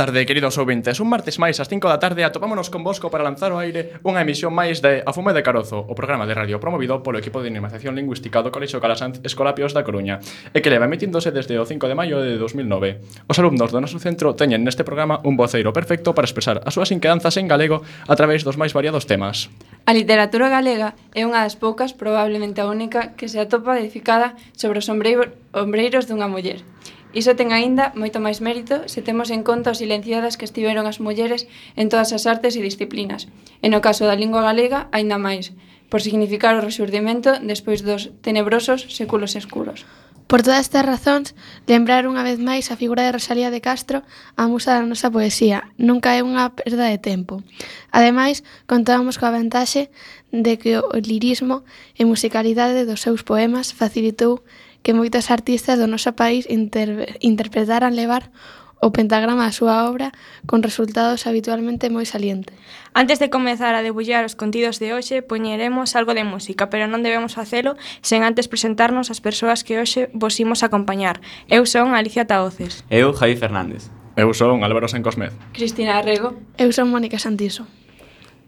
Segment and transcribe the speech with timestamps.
[0.00, 0.96] tarde, queridos ouvintes.
[0.96, 4.24] Un martes máis ás 5 da tarde atopámonos con Bosco para lanzar ao aire unha
[4.24, 7.52] emisión máis de A Fume de Carozo, o programa de radio promovido polo equipo de
[7.52, 10.16] Animación Lingüística do Colexo Calasanz Escolapios da Coruña
[10.56, 13.28] e que leva emitíndose desde o 5 de maio de 2009.
[13.28, 16.88] Os alumnos do noso centro teñen neste programa un voceiro perfecto para expresar as súas
[16.96, 19.52] inquedanzas en galego a través dos máis variados temas.
[19.84, 24.80] A literatura galega é unha das poucas, probablemente a única, que se atopa edificada sobre
[24.80, 26.64] os ombreiros dunha muller
[27.12, 31.02] Iso ten aínda moito máis mérito se temos en conta os silenciadas que estiveron as
[31.02, 33.26] mulleres en todas as artes e disciplinas,
[33.58, 35.50] e no caso da lingua galega aínda máis,
[35.90, 39.82] por significar o resurdimento despois dos tenebrosos séculos escuros.
[40.30, 41.34] Por todas estas razóns,
[41.66, 44.06] lembrar unha vez máis a figura de Rosalía de Castro,
[44.38, 47.42] a musa da nosa poesía, nunca é unha perda de tempo.
[47.90, 49.90] Ademais, contábamos coa vantaxe
[50.30, 51.66] de que o lirismo
[51.98, 54.46] e musicalidade dos seus poemas facilitou
[54.82, 58.32] que moitos artistas do noso país inter interpretaran levar
[58.80, 60.10] o pentagrama a súa obra
[60.48, 62.56] con resultados habitualmente moi salientes.
[62.96, 67.04] Antes de comezar a debullar os contidos de hoxe, poñeremos algo de música, pero non
[67.04, 71.20] debemos facelo sen antes presentarnos as persoas que hoxe vos imos acompañar.
[71.46, 72.82] Eu son Alicia Taoces.
[72.88, 73.92] Eu, Javi Fernández.
[74.16, 75.36] Eu son Álvaro Sencosmez.
[75.52, 76.34] Cristina Arrego.
[76.56, 77.68] Eu son Mónica Santiso.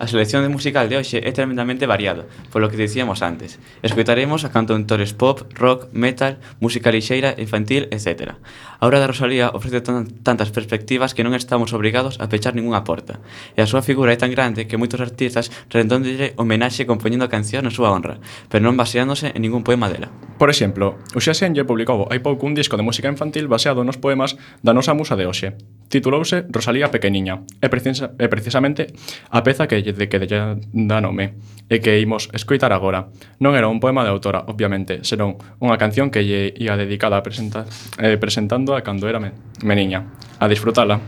[0.03, 3.63] A selección de musical de hoxe é tremendamente variada, polo que dicíamos antes.
[3.87, 8.35] Escoitaremos a cantautores pop, rock, metal, música lixeira, infantil, etc.
[8.82, 13.23] A obra de Rosalía ofrece tantas perspectivas que non estamos obrigados a pechar ningunha porta.
[13.55, 17.70] E a súa figura é tan grande que moitos artistas rendóndelle homenaxe compoñendo cancións na
[17.70, 18.19] súa honra,
[18.50, 20.11] pero non baseándose en ningún poema dela.
[20.34, 24.34] Por exemplo, o Xaxenlle publicou hai pouco un disco de música infantil baseado nos poemas
[24.67, 25.55] da nosa musa de hoxe.
[25.87, 28.90] Titulouse Rosalía Pequeniña, e, precisa, e precisamente
[29.31, 31.38] a peza que de que lle dá nome,
[31.70, 33.14] e que imos escoitar agora.
[33.38, 37.23] Non era un poema de autora, obviamente, senón unha canción que lle ia dedicada a
[37.23, 37.69] presentar,
[38.00, 39.21] eh, presentando a cando era
[39.63, 40.07] meniña.
[40.39, 41.01] A disfrutala.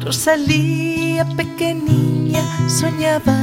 [0.00, 3.36] Rosalía pequeniña soñaba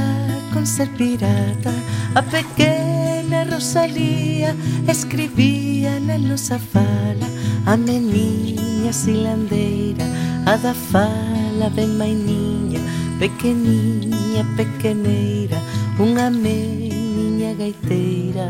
[0.54, 1.72] con ser pirata,
[2.16, 4.56] a pequeña Rosalía
[4.88, 7.28] escribía na nosa fala
[7.66, 10.06] A meniña silandeira
[10.46, 12.80] A da fala la ve mai niña
[13.20, 15.60] Pequeniña, pequeneira
[16.00, 18.48] Unha meniña gaiteira.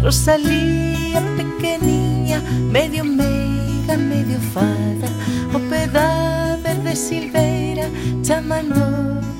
[0.00, 2.40] Rosalía, pequeniña
[2.72, 5.08] Medio meiga, medio fada
[5.52, 7.86] O peda de Silveira
[8.24, 8.80] Chamando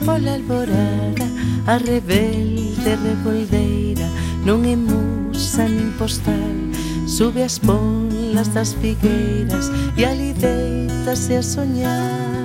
[0.05, 1.27] pola alborada
[1.67, 4.07] A rebelde revoldeira
[4.45, 6.53] Non é musa nin postal
[7.09, 12.44] Sube as pontas tendas das figueiras E ali deitase a soñar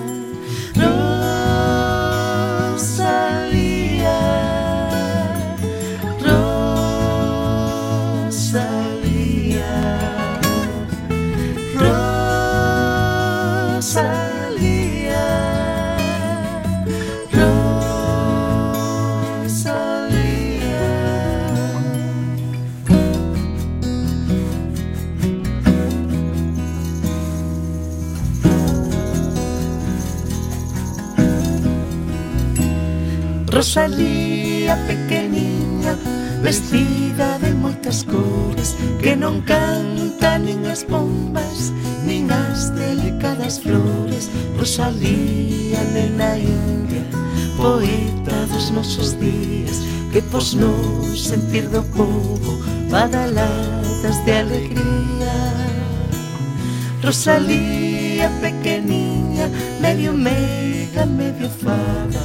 [33.69, 35.93] Rosalía pequeniña
[36.41, 41.69] Vestida de moitas cores Que non canta nin as bombas
[42.01, 44.33] Nin as delicadas flores.
[44.57, 47.05] Rosalía nena india
[47.61, 50.73] Poeta dos nosos días Que pos no
[51.13, 52.57] sentir do povo
[52.89, 55.37] Badaladas de alegría.
[57.05, 59.45] Rosalía pequeniña
[59.77, 62.18] Medio mega, medio fada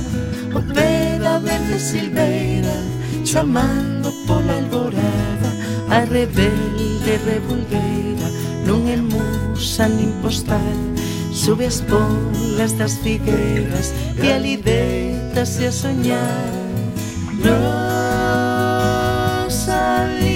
[1.74, 2.76] de Silveira
[3.24, 5.50] Chamando pola alborada
[5.90, 8.28] A rebelde revolveira
[8.66, 10.78] Non elmusa nin postal.
[11.34, 13.92] Sube as polas das figueiras
[14.22, 16.48] E ali deitase a soñar.
[19.44, 20.33] Rosalía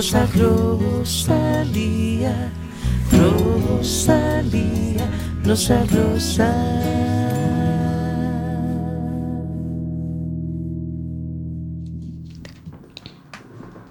[0.00, 2.32] Rosa, Rosalía,
[3.12, 5.04] Rosalía,
[5.44, 6.48] Rosa, Rosa.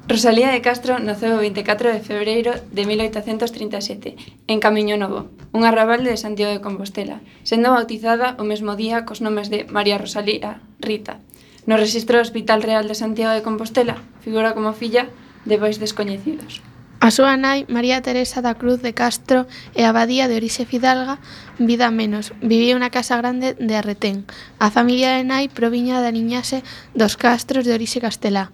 [0.08, 4.18] Rosalía de Castro naceu o 24 de febreiro de 1837
[4.50, 9.22] en Camiño Novo, un arrabal de Santiago de Compostela, sendo bautizada o mesmo día cos
[9.22, 11.22] nomes de María Rosalía Rita.
[11.70, 15.14] No rexistro do Hospital Real de Santiago de Compostela figura como filla
[15.50, 16.62] de bois descoñecidos.
[17.00, 21.24] A súa nai, María Teresa da Cruz de Castro e a abadía de Orixe Fidalga,
[21.56, 24.28] vida menos, vivía unha casa grande de Arretén.
[24.60, 26.60] A familia de nai proviña da niñase
[26.92, 28.52] dos castros de Orixe Castelá,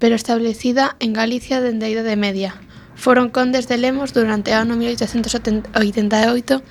[0.00, 2.56] pero establecida en Galicia dende a Idade Media.
[2.96, 6.64] Foron condes de Lemos durante o ano 1888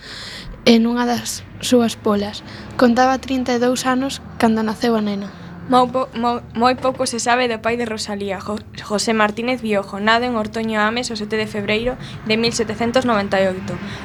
[0.65, 2.41] en unha das súas polas.
[2.81, 5.40] Contaba 32 anos cando naceu a nena.
[5.71, 10.03] Moi, po, mo, moi pouco se sabe do pai de Rosalía, jo, José Martínez Biojo,
[10.03, 11.95] nado en Ortoño Ames o 7 de febreiro
[12.27, 12.99] de 1798.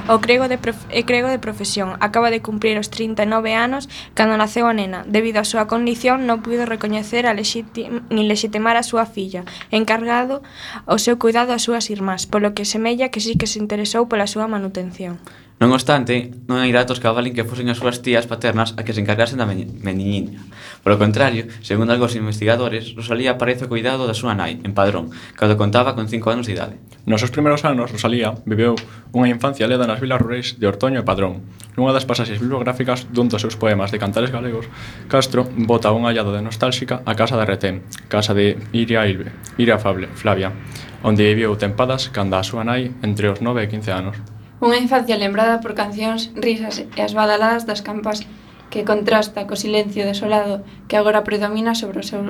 [0.07, 4.39] O crego de, prof, e crego de profesión, acaba de cumprir os 39 anos cando
[4.39, 5.03] naceu a nena.
[5.11, 9.43] Debido á súa condición, non puido recoñecer a lexitim, ni lexitimar a súa filla,
[9.75, 10.47] encargado
[10.87, 14.31] o seu cuidado ás súas irmás, polo que semella que sí que se interesou pola
[14.31, 15.19] súa manutención.
[15.57, 18.93] Non obstante, non hai datos que avalen que fosen as súas tías paternas a que
[18.93, 20.45] se encargasen da meniñiña.
[20.85, 25.57] o contrario, segundo algos investigadores, Rosalía aparece o cuidado da súa nai, en Padrón, cando
[25.57, 26.77] contaba con 5 anos de idade.
[27.09, 28.77] Nos seus primeiros anos, Rosalía viveu
[29.17, 31.49] unha infancia leda nas vilas rurais de Ortoño e Padrón.
[31.73, 34.69] Nunha das pasaxes bibliográficas dun dos seus poemas de cantares galegos,
[35.09, 37.81] Castro bota unha hallado de nostálxica a casa de Retén,
[38.13, 40.53] casa de Iria Ilbe, Iria Fable, Flavia,
[41.01, 44.36] onde viviu tempadas canda a súa nai entre os 9 e 15 anos.
[44.57, 48.25] Unha infancia lembrada por cancións, risas e as badaladas das campas
[48.73, 52.25] que contrasta co silencio desolado que agora predomina sobre o seu,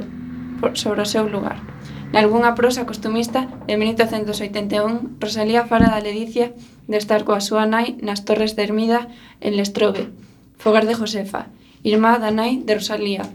[0.74, 1.62] sobre o seu lugar.
[2.10, 6.54] Nalgúnha prosa costumista de 1881, Rosalía fala da ledicia
[6.90, 9.06] de estar coa súa nai nas Torres de Hermida
[9.38, 10.10] en Lestrobe,
[10.58, 11.50] fogar de Josefa,
[11.86, 13.26] irmá da nai de Rosalía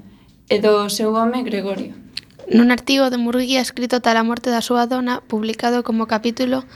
[0.51, 1.95] e do seu home Gregorio.
[2.51, 6.67] Nun artigo de Murguía escrito tal a morte da súa dona, publicado como capítulo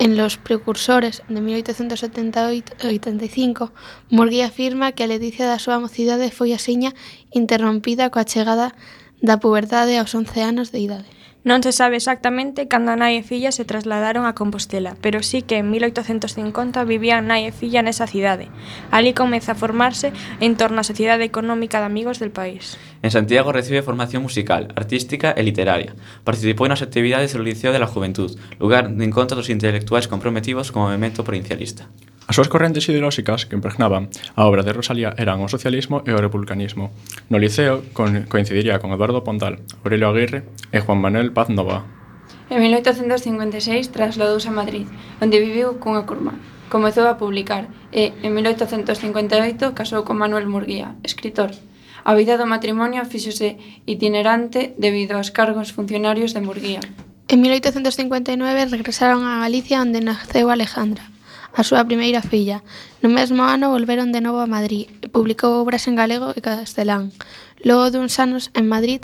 [0.00, 3.72] En Los precursores, de 1875,
[4.08, 6.96] Murguía afirma que a ledicia da súa mocidade foi axiña
[7.36, 8.72] interrompida coa chegada
[9.20, 11.19] da puberdade aos 11 anos de idade.
[11.40, 15.40] Non se sabe exactamente cando a nai e filla se trasladaron a Compostela, pero sí
[15.40, 18.52] que en 1850 vivían nai e filla nesa cidade.
[18.92, 20.12] Ali comeza a formarse
[20.44, 22.76] en torno á Sociedade Económica de Amigos del País.
[23.00, 25.96] En Santiago recibe formación musical, artística e literaria.
[26.28, 30.84] Participou nas actividades do Liceo de la Juventud, lugar de encontro dos intelectuais comprometidos co
[30.84, 31.88] movimento provincialista.
[32.30, 34.06] As súas correntes ideolóxicas que impregnaban
[34.38, 36.94] a obra de Rosalía eran o socialismo e o republicanismo.
[37.26, 41.86] No liceo coincidiría con Eduardo Pontal, Aurelio Aguirre e Juan Manuel Paz Nova.
[42.50, 44.86] En 1856 trasladouse a Madrid,
[45.22, 46.34] onde viviu cunha curma.
[46.70, 51.50] Comezou a publicar e, en 1858, casou con Manuel Murguía, escritor.
[52.02, 56.82] A vida do matrimonio fíxose itinerante debido aos cargos funcionarios de Murguía.
[57.30, 61.06] En 1859 regresaron a Galicia onde naceu Alejandra,
[61.54, 62.62] a súa primeira filla.
[63.02, 67.14] No mesmo ano volveron de novo a Madrid e publicou obras en galego e castelán.
[67.62, 69.00] Logo duns anos en Madrid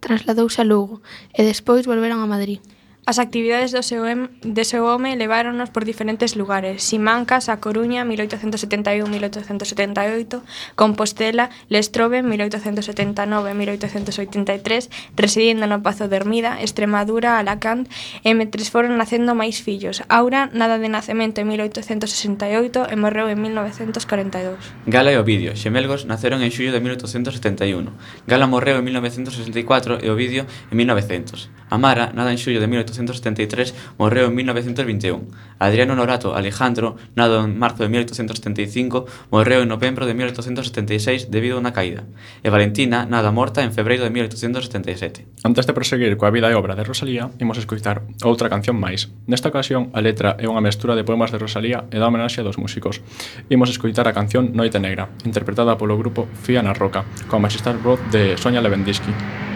[0.00, 1.02] trasladouse a Lugo
[1.36, 2.60] e despois volveron a Madrid.
[3.04, 6.86] As actividades do seu, em, de seu home leváronos por diferentes lugares.
[6.86, 10.38] Simancas, A Coruña, 1871-1878,
[10.78, 14.86] Compostela, Lestrobe, 1879-1883,
[15.18, 17.90] residindo no Pazo de Hermida, Extremadura, Alacant,
[18.22, 20.06] e metres foron nacendo máis fillos.
[20.06, 24.62] Aura, nada de nacemento en 1868 e morreu en 1942.
[24.86, 27.90] Gala e Ovidio, xemelgos, naceron en xullo de 1871.
[28.30, 31.50] Gala morreu en 1964 e Ovidio en 1900.
[31.66, 35.26] Amara, nada en xullo de 1800 1873, morreu en 1921.
[35.58, 41.62] Adriano Norato Alejandro, nado en marzo de 1875, morreu en novembro de 1876 debido a
[41.62, 42.06] unha caída.
[42.42, 45.42] E Valentina, nada morta en febreiro de 1877.
[45.42, 49.10] Antes de proseguir coa vida e obra de Rosalía, imos escoitar outra canción máis.
[49.26, 52.58] Nesta ocasión, a letra é unha mestura de poemas de Rosalía e da homenaxe dos
[52.58, 53.02] músicos.
[53.50, 57.98] Imos escoitar a canción Noite Negra, interpretada polo grupo Fía na Roca, coa magistral voz
[58.14, 59.51] de Sonia Lewandowski.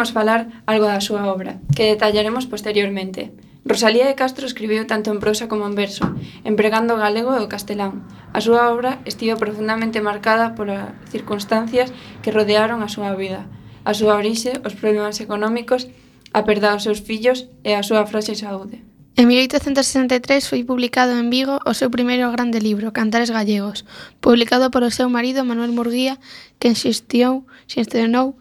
[0.00, 3.36] imos falar algo da súa obra, que detallaremos posteriormente.
[3.68, 6.16] Rosalía de Castro escribiu tanto en prosa como en verso,
[6.48, 8.08] empregando o galego e o castelán.
[8.32, 11.92] A súa obra estivo profundamente marcada polas circunstancias
[12.24, 13.44] que rodearon a súa vida,
[13.84, 15.92] a súa orixe, os problemas económicos,
[16.32, 18.80] a perda dos seus fillos e a súa frágil saúde.
[19.20, 23.84] En 1863 foi publicado en Vigo o seu primeiro grande libro, Cantares Gallegos,
[24.24, 26.16] publicado polo seu marido Manuel Murguía,
[26.56, 28.40] que xestiou, xestionou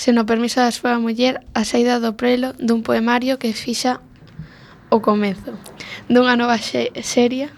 [0.00, 4.00] sen o permiso da súa muller, a saída do prelo dun poemario que fixa
[4.88, 5.52] o comezo
[6.08, 7.52] dunha nova xe serie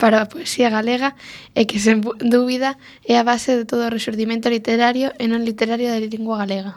[0.00, 1.14] para a poesía galega
[1.52, 5.92] e que, sen dúbida, é a base de todo o resurdimento literario e non literario
[5.92, 6.74] da lingua galega.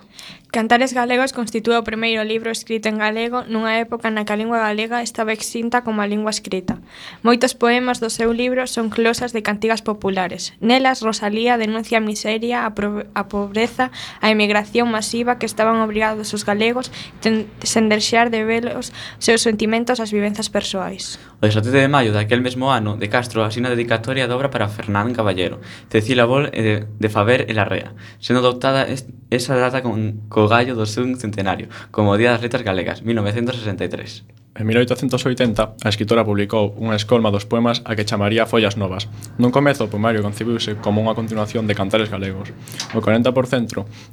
[0.56, 4.64] Cantares galegos constitúe o primeiro libro escrito en galego nunha época na que a lingua
[4.64, 6.80] galega estaba extinta como a lingua escrita.
[7.28, 10.56] Moitos poemas do seu libro son glosas de cantigas populares.
[10.64, 13.92] Nelas, Rosalía denuncia a miseria, a, a pobreza,
[14.24, 16.88] a emigración masiva que estaban obrigados os galegos
[17.20, 21.20] sen deixar de velos seus sentimentos ás vivenzas persoais.
[21.44, 25.12] O 17 de maio daquel mesmo ano, de Castro asina dedicatoria da obra para Fernán
[25.12, 25.60] Caballero,
[25.92, 27.92] Cecilia Bol e eh, de, de Faber e Larrea,
[28.24, 28.88] sendo adoptada
[29.36, 33.02] esa data con, con o gallo do seu centenario, como o Día das Letras Galegas,
[33.02, 34.46] 1963.
[34.56, 39.12] En 1880, a escritora publicou unha escolma dos poemas a que chamaría Follas Novas.
[39.36, 42.56] Nun comezo, o poemario concibiuse como unha continuación de cantares galegos.
[42.96, 43.36] O 40%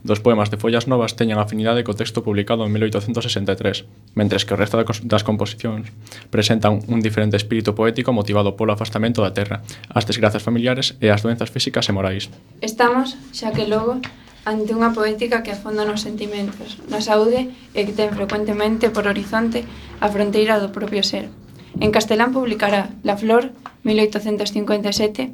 [0.03, 3.87] dos poemas de Follas Novas teñen afinidade co texto publicado en 1863,
[4.19, 5.87] mentres que o resto das composicións
[6.35, 9.63] presentan un diferente espírito poético motivado polo afastamento da terra,
[9.95, 12.27] as desgracias familiares e as doenzas físicas e morais.
[12.59, 14.03] Estamos, xa que logo,
[14.45, 19.63] ante unha poética que afonda nos sentimentos, na saúde e que ten frecuentemente por horizonte
[20.03, 21.31] a fronteira do propio ser.
[21.79, 25.33] En castelán publicará La Flor, 1857,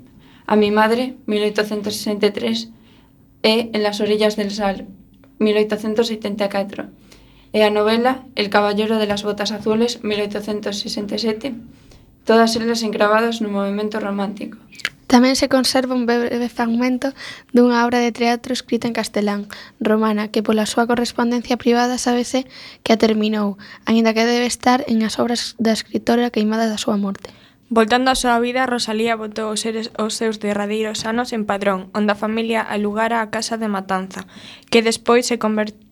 [0.49, 2.69] A mi madre, 1863,
[3.43, 4.87] e En las orillas del sal,
[5.39, 6.89] 1874,
[7.53, 11.55] e a novela El caballero de las botas azules, 1867,
[12.25, 14.59] todas elas engravadas no movimento romántico.
[15.09, 17.17] Tamén se conserva un breve fragmento
[17.57, 19.49] dunha obra de teatro escrita en castelán,
[19.81, 22.45] romana, que pola súa correspondencia privada sábese
[22.85, 23.57] que a terminou,
[23.89, 27.33] aínda que debe estar en as obras da escritora queimada da súa morte.
[27.73, 32.13] Voltando á súa vida, Rosalía botou os, seres, os seus derradeiros anos en Padrón, onde
[32.13, 34.29] a familia alugara a casa de Matanza,
[34.69, 35.88] que despois se convertiu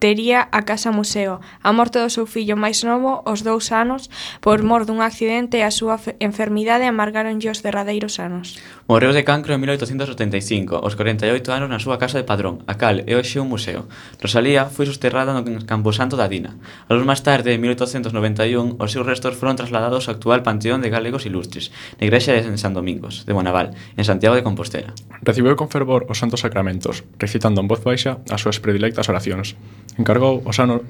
[0.00, 1.44] tería a casa museo.
[1.62, 4.08] A morte do seu fillo máis novo, os dous anos,
[4.40, 8.56] por mor dun accidente e a súa enfermidade amargaronlle os derradeiros anos.
[8.88, 13.04] Morreu de cancro en 1875, aos 48 anos na súa casa de Padrón, a cal
[13.04, 13.86] é hoxe un museo.
[14.18, 16.56] Rosalía foi sosterrada no Camposanto da Dina.
[16.88, 21.28] Anos máis tarde, en 1891, os seus restos foron trasladados ao actual Panteón de Galegos
[21.28, 21.68] Ilustres,
[22.00, 24.96] na igrexa de San Domingos, de Bonaval, en Santiago de Compostela.
[25.20, 29.60] Recibeu con fervor os santos sacramentos, recitando en voz baixa as súas predilectas oracións.
[29.98, 30.82] Encargou os anos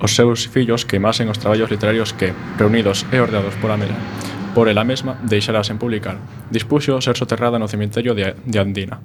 [0.00, 3.78] os seus fillos que queimasen os traballos literarios que, reunidos e ordeados por, a,
[4.54, 6.18] por ela mesma, deixara sen publicar.
[6.50, 9.00] Dispuxo ser soterrada no cemiterio de, de Andina,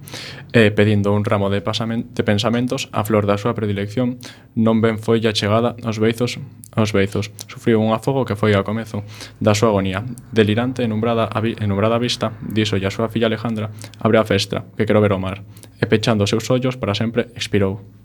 [0.54, 4.22] e, pedindo un ramo de, de pensamentos a flor da súa predilección,
[4.58, 6.38] non ben foi a chegada aos beizos,
[6.74, 7.34] aos beizos.
[7.50, 9.02] Sufriu un afogo que foi ao comezo
[9.42, 10.06] da súa agonía.
[10.34, 14.66] Delirante, enumbrada a, vi, enumbrada a vista, diso a súa filla Alejandra, abre a festra,
[14.78, 15.42] que quero ver o mar,
[15.82, 17.99] e pechando os seus ollos para sempre expirou.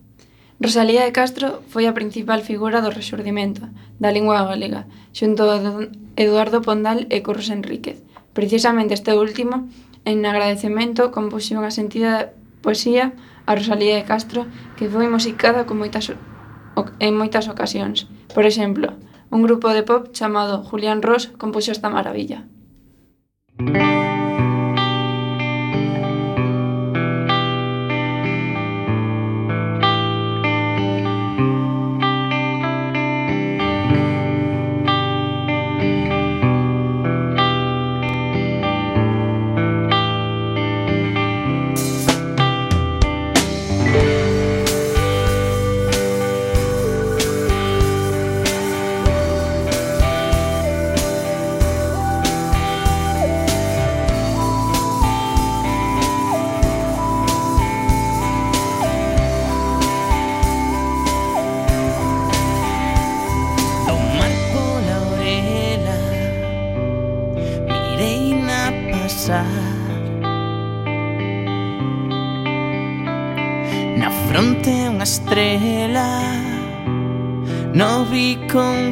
[0.60, 3.66] Rosalía de Castro foi a principal figura do rexurdimento
[3.98, 5.58] da lingua galega, xunto a
[6.16, 7.98] Eduardo Pondal e Corros Enríquez.
[8.32, 9.68] Precisamente este último,
[10.06, 13.12] en agradecemento, compuxo unha sentida poesía
[13.44, 14.46] a Rosalía de Castro
[14.78, 16.08] que foi musicada con moitas
[17.02, 18.06] en moitas ocasións.
[18.30, 18.94] Por exemplo,
[19.34, 22.46] un grupo de pop chamado Julián Ross compuxo esta maravilla.
[23.58, 24.23] Música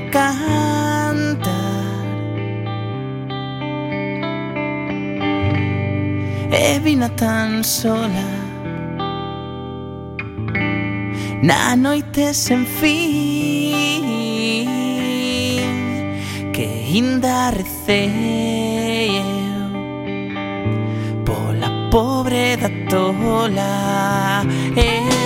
[0.06, 1.62] encantar.
[6.50, 8.28] E vina tan sola
[11.42, 13.72] na noite sen fin
[16.52, 16.66] que
[16.98, 19.64] inda recei eu
[21.24, 24.44] pola pobre da tola.
[24.76, 25.21] Eu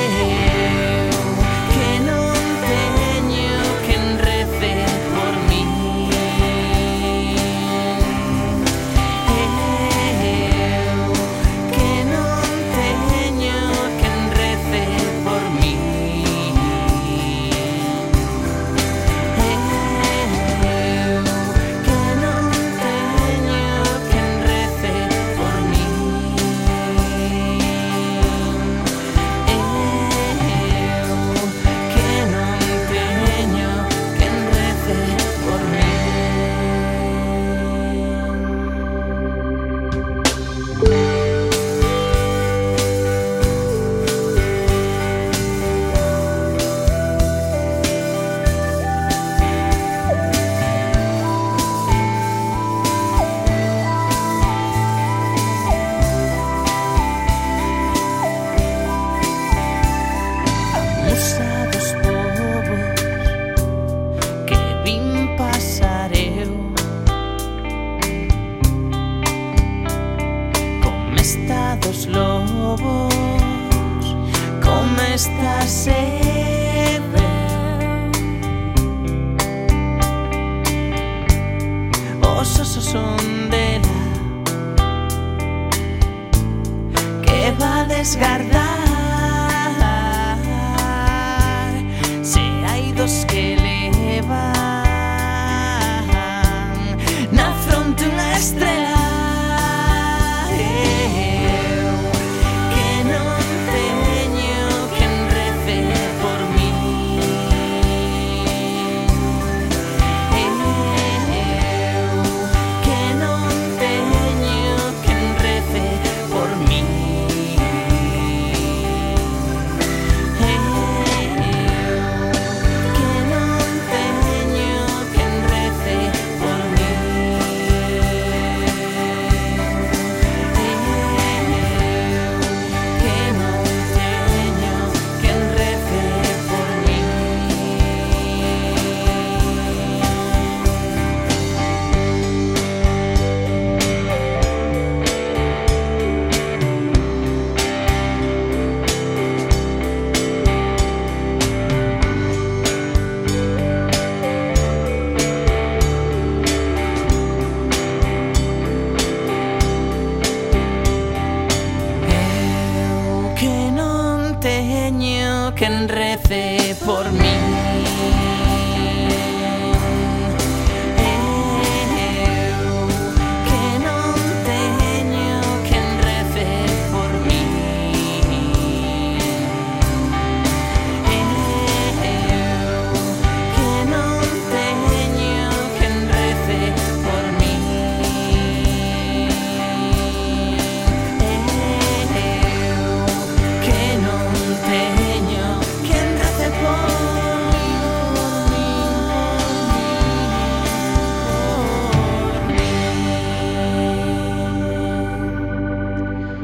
[98.36, 98.85] estrella.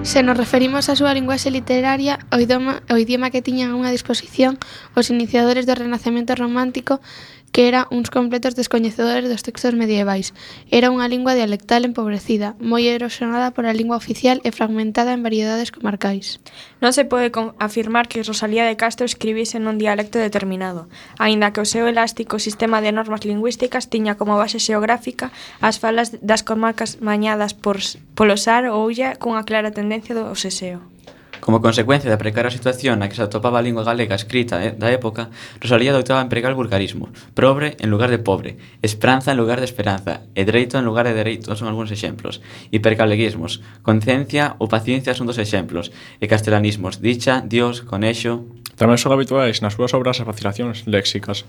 [0.02, 3.94] Se nos referimos á súa linguaxe literaria, o idioma, o idioma que tiñan a unha
[3.94, 4.58] disposición
[4.98, 6.98] os iniciadores do Renacemento romántico
[7.52, 10.32] que era uns completos descoñecedores dos textos medievais.
[10.72, 16.40] Era unha lingua dialectal empobrecida, moi erosionada pola lingua oficial e fragmentada en variedades comarcais.
[16.80, 17.28] Non se pode
[17.60, 20.88] afirmar que Rosalía de Castro escribise nun dialecto determinado,
[21.20, 25.28] aínda que o seu elástico sistema de normas lingüísticas tiña como base xeográfica
[25.60, 27.76] as falas das comarcas mañadas por,
[28.16, 30.80] polo Sar ou Ulla cunha clara tendencia do seseo.
[31.42, 34.94] Como consecuencia da precaria situación na que se atopaba a lingua galega escrita eh, da
[34.94, 39.66] época, Rosalía doutaba a empregar vulgarismos, probre en lugar de pobre, esperanza en lugar de
[39.66, 42.38] esperanza, e dereito en lugar de dereito son algúns exemplos,
[42.70, 45.90] hipercaleguismos, conciencia ou paciencia son dos exemplos,
[46.22, 48.46] e castelanismos, dicha, dios, conexo...
[48.78, 51.42] Tamén son habituais nas súas obras as vacilacións léxicas,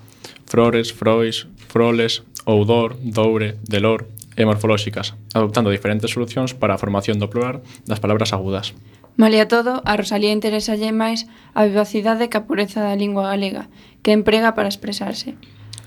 [0.50, 7.30] frores, frois, froles, oudor, doure, delor, e morfolóxicas, adoptando diferentes solucións para a formación do
[7.30, 8.74] plural das palabras agudas.
[9.16, 13.70] Malia todo, a Rosalía interesalle máis a vivacidade que a pureza da lingua galega,
[14.02, 15.38] que emprega para expresarse,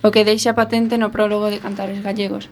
[0.06, 2.46] o que deixa patente no prólogo de Cantares Gallegos.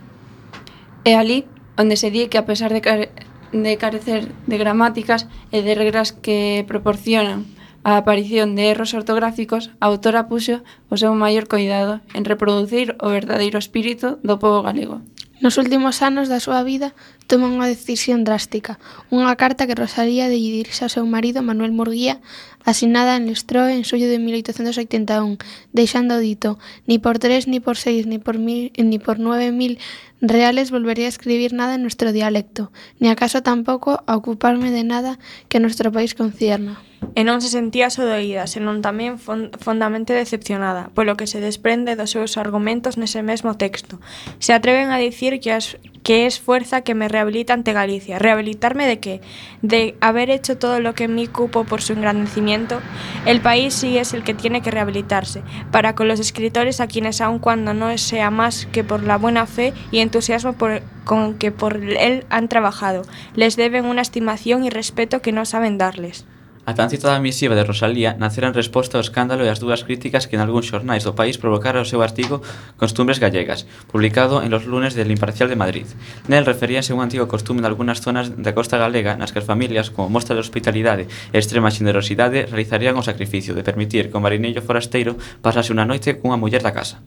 [1.07, 1.47] É ali
[1.79, 3.15] onde se di que a pesar de, care
[3.55, 7.47] de carecer de gramáticas e de regras que proporcionan
[7.87, 13.15] a aparición de erros ortográficos, a autora puxo o seu maior coidado en reproducir o
[13.15, 15.07] verdadeiro espírito do povo galego.
[15.45, 18.77] Nos últimos anos da súa vida toma unha decisión drástica,
[19.09, 22.21] unha carta que Rosalía de dirixe ao seu marido Manuel Murguía,
[22.65, 25.41] asinada en Lestroe en xullo de 1881,
[25.73, 29.81] deixando dito, ni por tres, ni por seis, ni por, mil, ni por nueve mil
[30.29, 35.19] reales volvería a escribir nada en nuestro dialecto, ni acaso tampoco a ocuparme de nada
[35.49, 36.81] que nuestro país concierna.
[37.15, 42.11] E se sentía só doída, senón tamén fon fondamente decepcionada, polo que se desprende dos
[42.11, 44.01] seus argumentos nese mesmo texto.
[44.41, 48.19] Se atreven a dicir que, as, que es fuerza que me rehabilita ante Galicia.
[48.19, 49.21] ¿Rehabilitarme de qué?
[49.63, 52.81] De haber hecho todo lo que en mí cupo por su engrandecimiento.
[53.27, 57.21] El país sí es el que tiene que rehabilitarse, para con los escritores a quienes
[57.21, 61.51] aun cuando no sea más que por la buena fe y entusiasmo por, con que
[61.51, 63.03] por él han trabajado.
[63.35, 66.25] Les deben una estimación y respeto que no saben darles.
[66.67, 70.25] A tan citada misiva de Rosalía nacera en resposta ao escándalo e as dúas críticas
[70.25, 72.41] que en algúns xornais do país provocara o seu artigo
[72.81, 75.85] Costumbres Gallegas, publicado en los lunes del Imparcial de Madrid.
[76.25, 79.49] Nel referíase a un antigo costume en algunhas zonas da costa galega nas que as
[79.51, 84.25] familias, como mostra de hospitalidade e extrema xenerosidade, realizarían o sacrificio de permitir que o
[84.25, 87.05] marinello forasteiro pasase unha noite cunha muller da casa.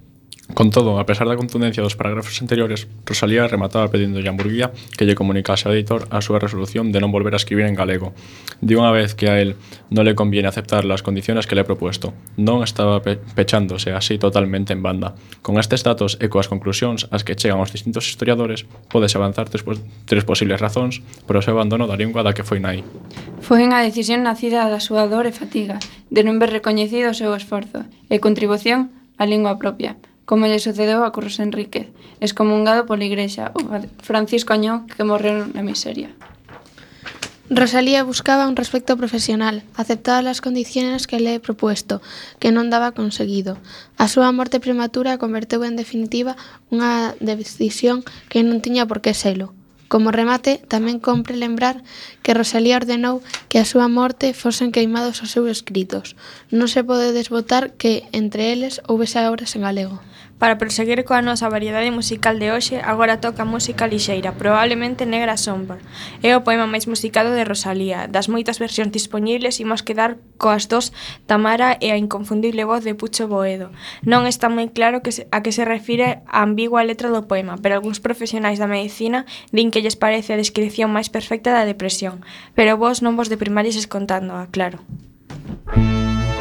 [0.54, 5.06] Con todo, a pesar da contundencia dos parágrafos anteriores, Rosalía remataba pedindo a Hamburguía que
[5.06, 8.18] lle comunicase ao editor a súa resolución de non volver a escribir en galego.
[8.64, 9.60] De unha vez que a él
[9.94, 12.16] non le conviene aceptar las condiciones que le he propuesto.
[12.42, 15.14] Non estaba pe pechándose así totalmente en banda.
[15.46, 19.62] Con estes datos e coas conclusións ás que chegan os distintos historiadores, podes avanzar tres,
[19.62, 19.78] po
[20.10, 22.82] tres posibles razóns para o seu abandono da lingua da que foi nai.
[23.46, 25.78] Foi unha decisión nacida da súa dor e fatiga,
[26.10, 28.90] de non ver recoñecido o seu esforzo e contribución
[29.22, 31.88] á lingua propia, como lle sucedeu a Curros Enríquez,
[32.20, 33.64] excomungado pola Igrexa, o
[34.04, 36.12] Francisco Añó, que morreu na miseria.
[37.50, 42.04] Rosalía buscaba un respecto profesional, aceptaba as condiciones que le he propuesto,
[42.44, 43.56] que non daba conseguido.
[43.96, 46.36] A súa morte prematura converteu en definitiva
[46.76, 49.56] unha decisión que non tiña por que selo.
[49.88, 51.88] Como remate, tamén compre lembrar
[52.20, 56.20] que Rosalía ordenou que a súa morte fosen queimados os seus escritos.
[56.52, 60.04] Non se pode desbotar que entre eles houvese obras en galego.
[60.38, 65.82] Para proseguir coa nosa variedade musical de hoxe, agora toca música lixeira, probablemente Negra Sombra.
[66.22, 68.06] É o poema máis musicado de Rosalía.
[68.06, 70.94] Das moitas versións dispoñibles, imos quedar coas dos
[71.26, 73.74] Tamara e a inconfundible voz de Pucho Boedo.
[74.06, 77.58] Non está moi claro que se, a que se refire a ambigua letra do poema,
[77.58, 82.22] pero algúns profesionais da medicina din que lles parece a descripción máis perfecta da depresión.
[82.54, 84.86] Pero vos non vos deprimades escontándoa, claro.
[85.74, 86.37] Música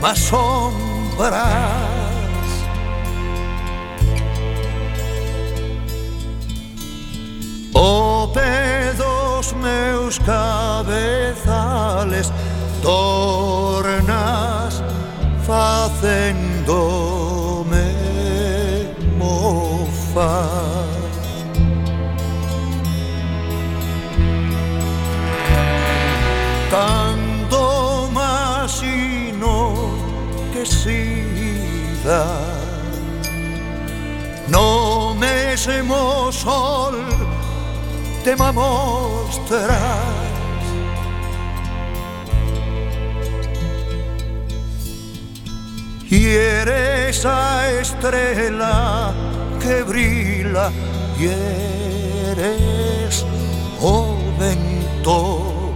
[0.00, 1.38] más sombras.
[7.74, 12.32] O pedos meus cabezales
[12.82, 14.82] tornas
[15.46, 16.32] facendome
[19.16, 20.77] mofar
[38.28, 39.78] te mostrarás
[46.10, 49.14] Y eres a estrela
[49.62, 50.70] que brilla
[51.18, 51.24] y
[52.30, 53.24] eres
[53.80, 55.74] o vento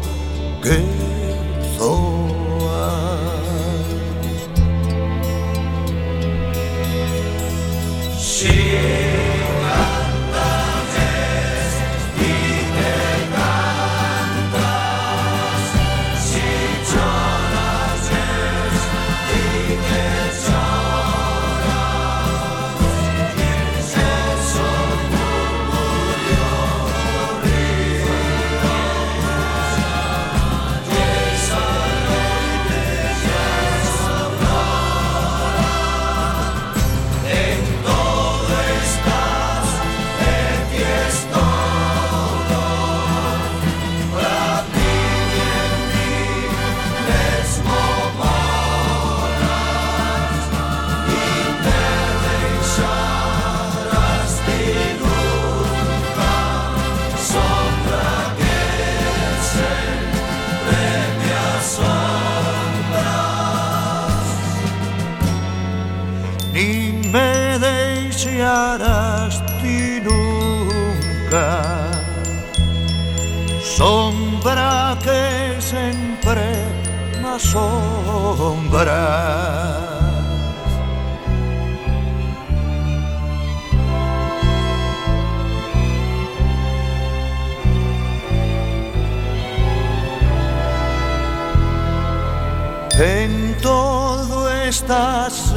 [0.63, 0.92] que
[73.77, 76.47] sombra que sempre
[77.23, 79.03] me sombra.
[92.99, 95.53] En todo estás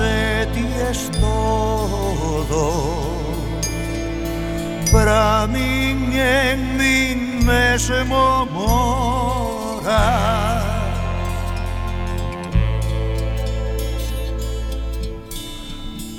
[0.54, 2.63] ti es todo
[4.91, 10.04] Para mí en mí mesmo mora.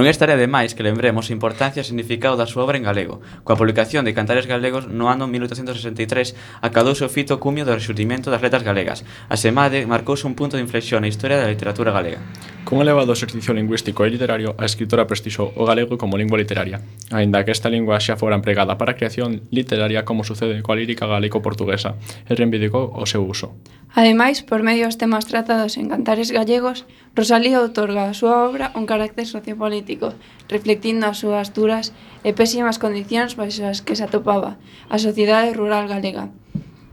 [0.00, 3.20] Non estaría de máis que lembremos a importancia e significado da súa obra en galego.
[3.44, 8.40] Coa publicación de Cantares Galegos no ano 1863 acadouse o fito cumio do resurgimento das
[8.40, 9.04] letras galegas.
[9.28, 12.16] Asemade, marcouse un punto de inflexión na historia da literatura galega.
[12.64, 16.80] Cun elevado exercicio lingüístico e literario, a escritora prestixou o galego como lingua literaria,
[17.12, 21.04] aínda que esta lingua xa fora empregada para a creación literaria como sucede coa lírica
[21.04, 23.52] galego-portuguesa, e reivindicou o seu uso.
[23.94, 26.86] Ademais, por medio dos temas tratados en Cantares Gallegos,
[27.18, 30.14] Rosalía outorga a súa obra un carácter sociopolítico,
[30.46, 31.90] reflectindo as súas duras
[32.22, 36.30] e pésimas condicións baixo as que se atopaba a sociedade rural galega.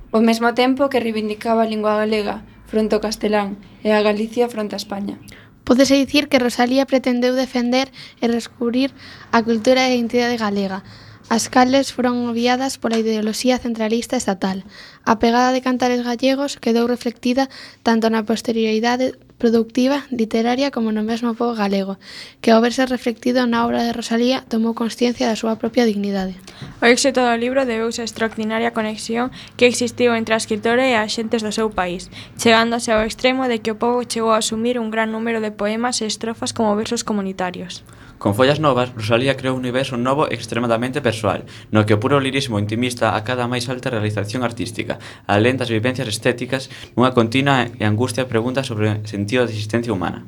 [0.09, 4.73] Ao mesmo tempo que reivindicaba a lingua galega fronte ao castelán e a Galicia fronte
[4.73, 5.21] a España.
[5.67, 7.93] Pódese dicir que Rosalía pretendeu defender
[8.23, 8.89] e descubrir
[9.29, 10.81] a cultura e a identidade galega,
[11.29, 14.63] as cales foron obviadas pola ideoloxía centralista estatal.
[15.03, 17.51] A pegada de cantares gallegos quedou reflectida
[17.83, 21.99] tanto na posterioridade productiva, literaria como no mesmo povo galego,
[22.41, 26.39] que ao verse reflectido na obra de Rosalía tomou consciencia da súa propia dignidade.
[26.81, 31.13] O éxito do libro debeuse a extraordinaria conexión que existiu entre a escritora e as
[31.13, 32.09] xentes do seu país,
[32.41, 36.01] chegándose ao extremo de que o povo chegou a asumir un gran número de poemas
[36.01, 37.85] e estrofas como versos comunitarios.
[38.17, 42.57] Con Follas novas, Rosalía creou un universo novo extremadamente persoal, no que o puro lirismo
[42.57, 44.97] intimista acada cada máis alta realización artística,
[45.29, 50.25] alén das vivencias estéticas, nunha continua e angustia pregunta sobre o sentido da existencia humana.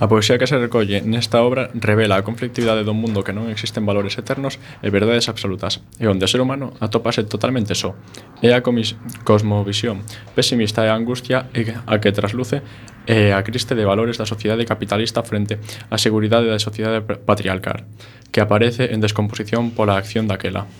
[0.00, 3.86] A poesía que se recolle nesta obra revela a conflictividade do mundo que non existen
[3.86, 7.94] valores eternos e verdades absolutas, e onde o ser humano atopase totalmente só.
[8.42, 10.02] É a comis cosmovisión
[10.34, 12.64] pesimista e a angustia a que trasluce
[13.10, 15.58] e a criste de valores da sociedade capitalista frente
[15.90, 17.82] á seguridade da sociedade patriarcal,
[18.30, 20.70] que aparece en descomposición pola acción daquela.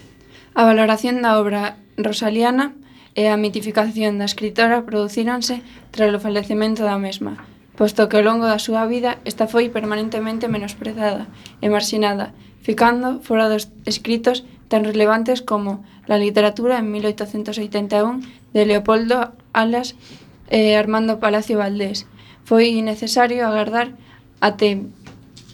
[0.54, 2.70] A valoración da obra rosaliana
[3.18, 7.42] e a mitificación da escritora producíronse tras o falecemento da mesma,
[7.74, 11.26] posto que ao longo da súa vida esta foi permanentemente menosprezada
[11.58, 12.30] e marxinada,
[12.62, 18.22] ficando fora dos escritos tan relevantes como la literatura en 1881
[18.54, 19.98] de Leopoldo Alas
[20.46, 22.06] e Armando Palacio Valdés,
[22.44, 23.92] foi necesario agardar
[24.40, 24.80] até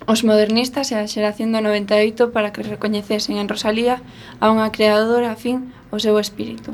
[0.07, 3.99] os modernistas e a xeración do 98 para que recoñecesen en Rosalía
[4.39, 6.70] a unha creadora afín ao seu espírito.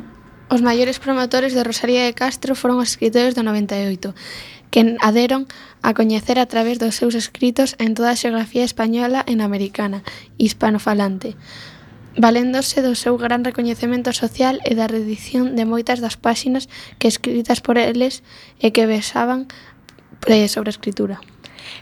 [0.53, 4.13] Os maiores promotores de Rosalía de Castro foron os escritores do 98,
[4.69, 5.49] que aderon
[5.81, 10.05] a coñecer a través dos seus escritos en toda a xeografía española e na americana,
[10.37, 11.41] hispanofalante,
[12.21, 16.69] valéndose do seu gran recoñecemento social e da redición de moitas das páxinas
[17.01, 18.21] que escritas por eles
[18.61, 19.49] e que besaban
[20.49, 21.21] Sobre a escritura.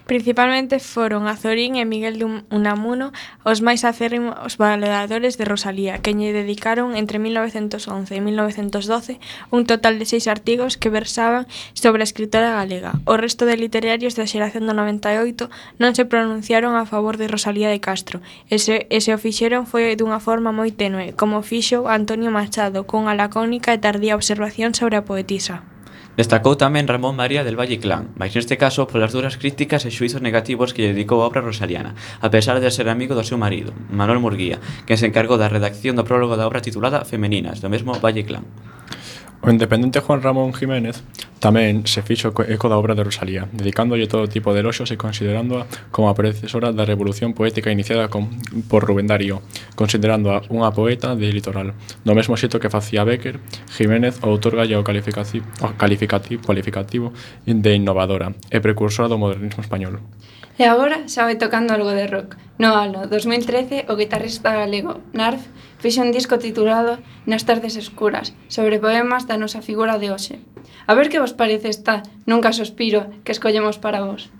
[0.06, 3.12] Principalmente foron Azorín e Miguel de Unamuno
[3.44, 9.20] os máis acérrimos valoradores de Rosalía, que lle dedicaron entre 1911 e 1912
[9.52, 12.96] un total de seis artigos que versaban sobre a escritora galega.
[13.04, 17.68] O resto de literarios da xeración do 98 non se pronunciaron a favor de Rosalía
[17.68, 21.86] de Castro, e se, e se o fixeron foi dunha forma moi tenue, como fixo
[21.86, 25.60] Antonio Machado, cunha lacónica e tardía observación sobre a poetisa.
[26.20, 30.20] Destacou tamén Ramón María del Valle Inclán, máis neste caso polas duras críticas e xuizos
[30.20, 33.72] negativos que lle dedicou a obra rosaliana, a pesar de ser amigo do seu marido,
[33.88, 37.96] Manuel Murguía, que se encargou da redacción do prólogo da obra titulada Femeninas, do mesmo
[38.04, 38.44] Valle Inclán.
[39.40, 41.00] O independente Juan Ramón Jiménez
[41.40, 45.64] tamén se fixo eco da obra de Rosalía, dedicándolle todo tipo de eloxos e considerándoa
[45.88, 48.28] como a predecesora da revolución poética iniciada con,
[48.68, 49.40] por Rubén Darío,
[49.72, 51.72] considerándoa unha poeta de litoral.
[52.04, 53.40] Do mesmo xeito que facía Becker,
[53.72, 57.16] Jiménez outorgalle o calificativo, o calificativo, cualificativo
[57.48, 60.04] de innovadora e precursora do modernismo español.
[60.60, 62.36] E agora xa vai tocando algo de rock.
[62.60, 65.40] No ano 2013, o guitarrista galego Narf
[65.80, 70.36] fixe un disco titulado Nas tardes escuras, sobre poemas da nosa figura de hoxe.
[70.86, 74.30] A ver que vos parece esta Nunca sospiro que escollemos para vos.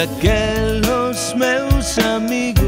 [0.00, 2.64] E aquelos meus amigos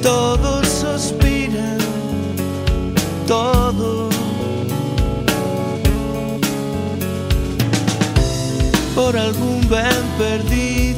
[0.00, 1.76] Todos suspiran
[3.26, 4.14] Todos
[8.94, 10.89] por algún ben perdido.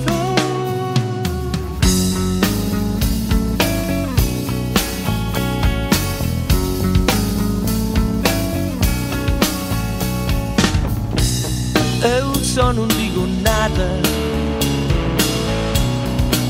[12.53, 13.89] Só non digo nada.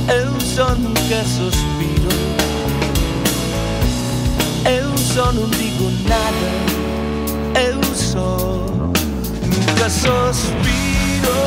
[0.08, 2.10] Eu só nunca suspiro.
[4.66, 6.50] Eu só non digo nada.
[7.54, 8.36] Eu só
[9.46, 11.38] nunca suspiro.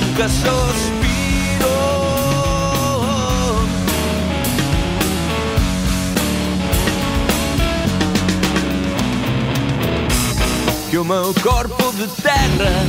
[0.00, 1.97] Nunca suspiro.
[10.90, 12.86] Que o meu corpo de terra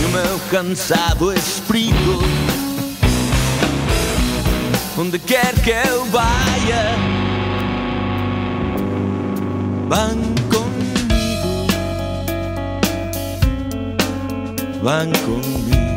[0.00, 2.20] e o meu cansado espírito
[5.00, 6.94] onde quer que eu vaya,
[9.88, 10.18] van
[10.50, 11.66] comigo,
[14.82, 15.89] van comigo.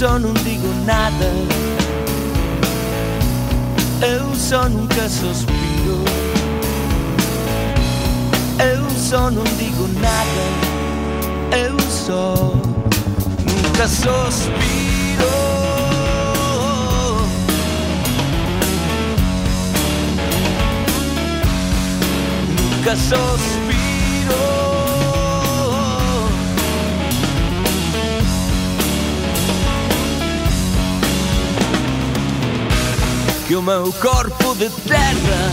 [0.00, 1.30] Só não digo nada.
[4.00, 6.02] Eu só nunca suspiro.
[8.58, 10.44] Eu só non digo nada.
[11.54, 12.34] Eu só
[13.44, 15.28] nunca suspiro.
[22.48, 23.59] Nunca suspiro
[33.50, 35.52] que o meu corpo de terra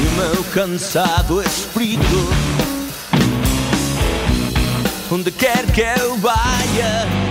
[0.00, 2.28] e o meu cansado espírito
[5.12, 7.21] onde quer que eu vaya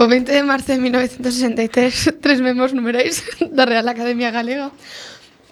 [0.00, 3.20] O 20 de marzo de 1963, tres membros numerais
[3.52, 4.72] da Real Academia Galega.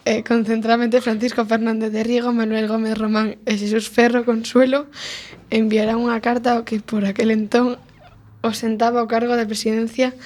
[0.09, 4.89] Eh, concentramente Francisco Fernández de Riego, Manuel Gómez Román e Xesús Ferro Consuelo
[5.53, 7.77] enviará unha carta ao que por aquel entón
[8.41, 10.17] osentaba o cargo de presidencia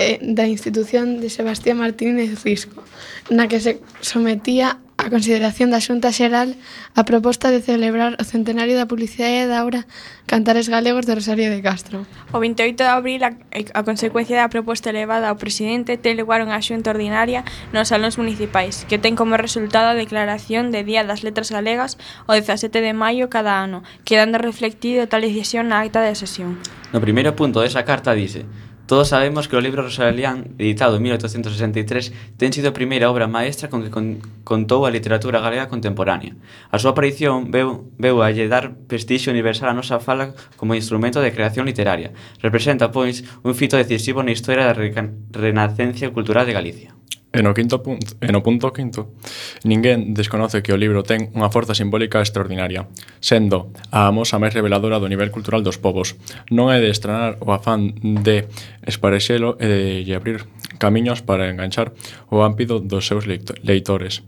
[0.00, 2.80] eh, da institución de Sebastián Martínez Risco,
[3.28, 6.54] na que se sometía a consideración da Xunta Xeral
[6.94, 9.82] a proposta de celebrar o centenario da publicidade da obra
[10.30, 12.06] Cantares Galegos de Rosario de Castro.
[12.30, 13.34] O 28 de abril, a,
[13.74, 17.42] a consecuencia da proposta elevada ao presidente, ten lugar unha xunta ordinaria
[17.74, 21.98] nos salóns municipais, que ten como resultado a declaración de Día das Letras Galegas
[22.30, 26.62] o 17 de maio cada ano, quedando reflectido tal decisión na acta de sesión.
[26.94, 28.46] No primeiro punto desa carta dice
[28.92, 33.72] Todos sabemos que o libro Rosalián, editado en 1863, ten sido a primeira obra maestra
[33.72, 36.36] con que con, contou a literatura galega contemporánea.
[36.68, 41.24] A súa aparición veu, veu a lle dar prestixio universal a nosa fala como instrumento
[41.24, 42.12] de creación literaria.
[42.44, 46.92] Representa, pois, un fito decisivo na historia da renacencia cultural de Galicia.
[47.32, 49.16] E no, quinto punto, e no punto quinto,
[49.64, 52.84] ninguén desconoce que o libro ten unha forza simbólica extraordinaria,
[53.24, 56.12] sendo a amosa máis reveladora do nivel cultural dos povos.
[56.52, 58.44] Non é de estranar o afán de
[58.84, 60.44] esparexelo e de abrir
[60.76, 61.96] camiños para enganchar
[62.28, 64.20] o ámpido dos seus leitores.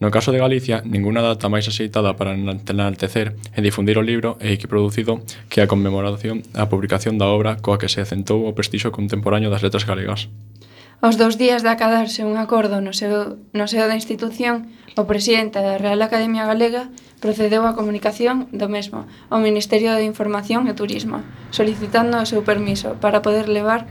[0.00, 4.52] No caso de Galicia, ninguna data máis aceitada para enaltecer e difundir o libro e
[4.52, 9.48] equiproducido que a conmemoración a publicación da obra coa que se acentou o prestixo contemporáneo
[9.48, 10.28] das letras galegas.
[11.00, 14.68] Aos dous días de acadarse un acordo no seu, no seo da institución,
[15.00, 16.92] o presidente da Real Academia Galega
[17.24, 21.24] procedeu á comunicación do mesmo ao Ministerio de Información e Turismo,
[21.56, 23.88] solicitando o seu permiso para poder levar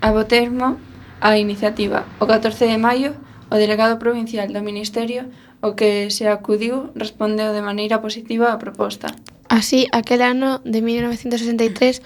[0.00, 0.80] a botermo
[1.20, 2.08] a iniciativa.
[2.16, 3.12] O 14 de maio,
[3.52, 5.28] o delegado provincial do Ministerio,
[5.60, 9.12] o que se acudiu, respondeu de maneira positiva á proposta.
[9.52, 12.00] Así, aquel ano de 1963,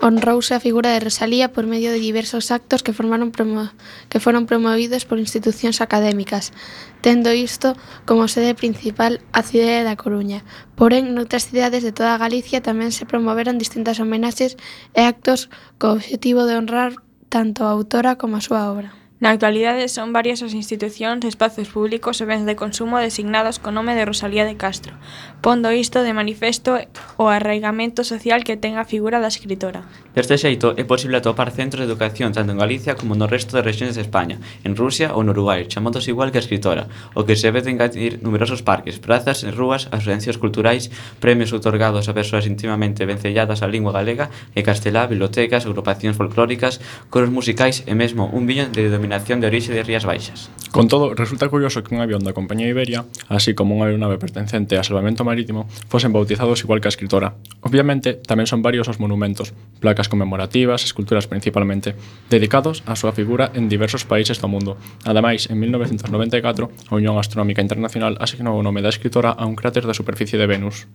[0.00, 3.68] Honrouse a figura de Rosalía por medio de diversos actos que, formaron promo
[4.08, 6.56] que foron promovidos por institucións académicas,
[7.04, 7.76] tendo isto
[8.08, 10.40] como sede principal a cidade da Coruña.
[10.72, 14.56] Porén, noutras cidades de toda Galicia tamén se promoveron distintas homenaxes
[14.96, 16.96] e actos co obxectivo de honrar
[17.28, 18.99] tanto a autora como a súa obra.
[19.20, 23.92] Na actualidade son varias as institucións, espazos públicos e bens de consumo designados co nome
[23.92, 24.96] de Rosalía de Castro,
[25.44, 26.80] pondo isto de manifesto
[27.20, 29.84] o arraigamento social que ten a figura da escritora.
[30.16, 33.62] Deste xeito, é posible atopar centros de educación tanto en Galicia como no resto de
[33.68, 37.36] rexións de España, en Rusia ou no Uruguai, chamados igual que a escritora, o que
[37.36, 40.88] se ve engadir numerosos parques, prazas e rúas, asociacións culturais,
[41.20, 46.80] premios otorgados a persoas intimamente vencelladas á lingua galega e castelá, bibliotecas, agrupacións folclóricas,
[47.12, 50.50] coros musicais e mesmo un viño de denominación de orixe de Rías Baixas.
[50.70, 54.78] Con todo, resulta curioso que un avión da compañía Iberia, así como unha aeronave pertencente
[54.78, 57.34] a salvamento marítimo, fosen bautizados igual que a escritora.
[57.66, 59.50] Obviamente, tamén son varios os monumentos,
[59.82, 61.98] placas conmemorativas, esculturas principalmente,
[62.30, 64.78] dedicados á súa figura en diversos países do mundo.
[65.02, 69.90] Ademais, en 1994, a Unión Astronómica Internacional asignou o nome da escritora a un cráter
[69.90, 70.86] da superficie de Venus.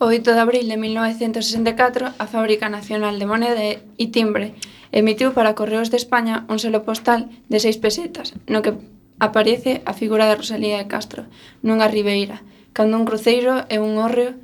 [0.00, 4.56] O 8 de abril de 1964, a Fábrica Nacional de Moneda e Timbre
[4.92, 8.76] emitiu para Correos de España un selo postal de seis pesetas, no que
[9.18, 11.26] aparece a figura de Rosalía de Castro
[11.62, 14.38] nunha ribeira, cando un cruceiro e un hórreo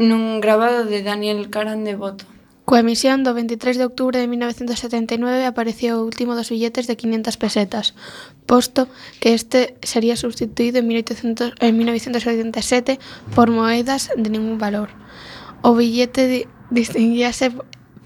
[0.00, 2.24] nun grabado de Daniel Caran de Boto.
[2.62, 7.36] Coa emisión do 23 de outubro de 1979 apareceu o último dos billetes de 500
[7.36, 7.92] pesetas,
[8.46, 8.88] posto
[9.20, 13.02] que este sería substituído en, 1800, en 1987
[13.34, 14.94] por moedas de ningún valor.
[15.60, 17.52] O billete distinguíase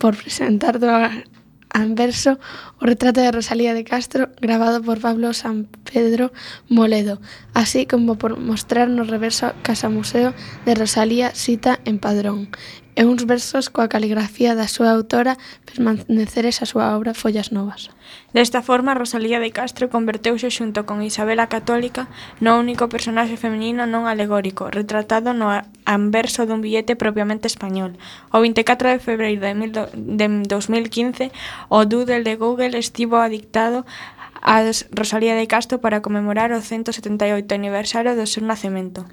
[0.01, 1.15] por presentar dúas
[1.83, 2.39] anverso
[2.81, 6.33] o retrato de Rosalía de Castro grabado por Pablo San Pedro
[6.69, 7.21] Moledo,
[7.55, 12.49] así como por mostrar no reverso Casa Museo de Rosalía Sita en Padrón,
[12.97, 15.37] e uns versos coa caligrafía da súa autora
[15.69, 17.93] permaneceres a súa obra Follas Novas.
[18.33, 22.09] Desta forma, Rosalía de Castro converteuse xunto con Isabel a Católica
[22.41, 25.53] no único personaxe feminino non alegórico, retratado no
[25.85, 28.01] anverso dun billete propiamente español.
[28.33, 31.29] O 24 de febreiro de, mil do, de 2015,
[31.69, 33.85] o Doodle de Google estivo adictado
[34.41, 34.65] a
[34.97, 39.05] Rosalía de Castro para conmemorar o 178 aniversario do seu nacemento.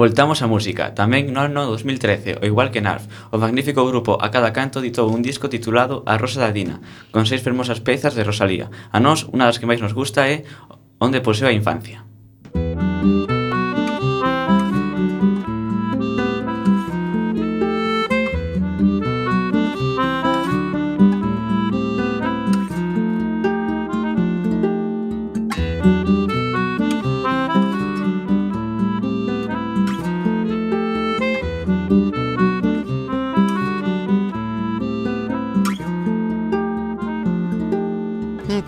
[0.00, 4.32] Voltamos á música, tamén no ano 2013, o igual que Narf, o magnífico grupo A
[4.32, 6.80] Cada Canto ditou un disco titulado A Rosa da Dina,
[7.12, 8.72] con seis fermosas pezas de Rosalía.
[8.96, 10.48] A nós, unha das que máis nos gusta é
[11.04, 12.09] Onde poseo a infancia.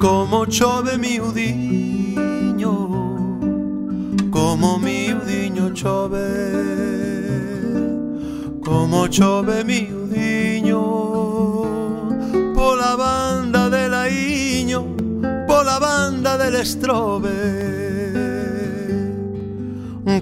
[0.03, 2.73] Como chove miudiño
[4.33, 6.27] Como miudiño chove
[8.65, 10.83] Como chove miudiño
[12.53, 14.97] Pola banda de Laiño
[15.47, 17.31] Pola banda del Estrobe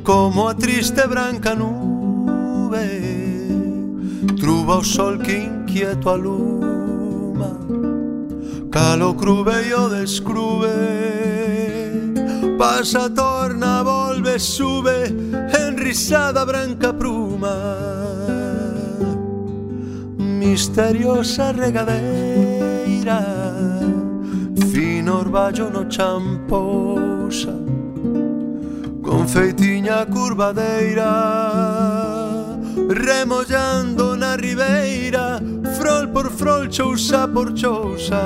[0.03, 2.85] Como a triste branca nube
[4.39, 6.60] Truba o sol que inquieto a luz
[8.71, 10.69] Calo crube e o descrube.
[12.57, 15.13] Pasa, torna, volve, sube.
[15.59, 17.51] Enrisada branca pruma
[20.17, 23.25] Misteriosa regadeira.
[24.71, 27.53] Fino orballo no champosa.
[29.03, 31.11] Con feitiña curvadeira.
[32.89, 35.50] Remollando na ribeira
[36.21, 38.21] por frol, chousa por chousa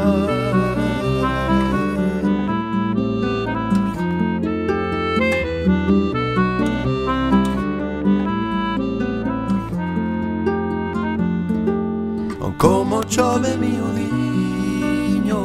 [12.59, 15.43] Como chove miudiño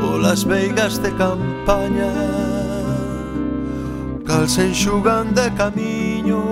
[0.00, 2.12] Polas veigas de campaña
[4.26, 6.42] Cal se enxugan de camiño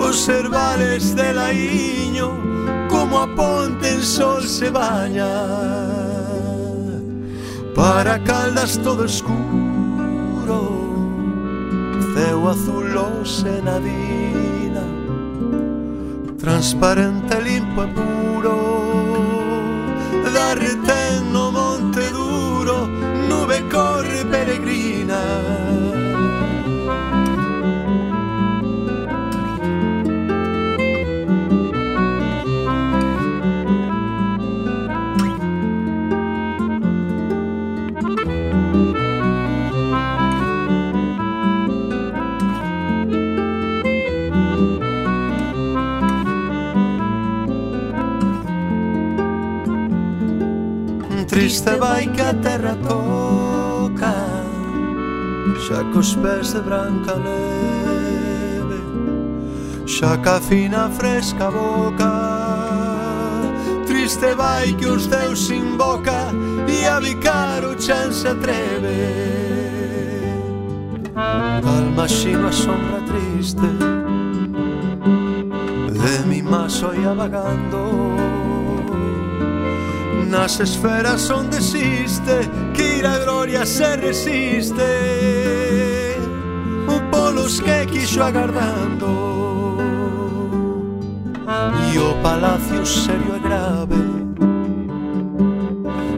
[0.00, 1.52] Os cervales de la
[3.16, 5.26] como a ponte en sol se baña
[7.74, 10.58] Para caldas todo escuro
[12.14, 14.82] Ceo azul o senadina
[16.38, 18.56] Transparente, limpo e puro
[20.34, 22.86] Da retén no monte duro
[23.28, 25.75] Nube corre peregrina
[55.66, 58.80] xa cos pés de branca neve
[59.84, 62.12] xa ca fina fresca boca.
[63.84, 66.30] Triste vai que os deus invoca
[66.68, 69.00] e a bicar o chan se atreve.
[71.64, 73.68] Calma xino a sombra triste
[76.02, 78.45] de mi maso ia vagando.
[80.30, 84.82] Nas esferas onde existe Que ir a gloria se resiste.
[87.10, 89.78] Polos que quixo agardando.
[91.92, 93.96] E o oh, palacio serio e grave